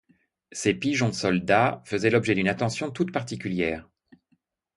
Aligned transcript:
Ces 0.51 0.73
pigeons-soldats 0.73 1.83
faisaient 1.85 2.09
l'objet 2.09 2.33
d'une 2.33 2.47
attention 2.47 2.89
toute 2.89 3.11
particulière. 3.13 3.87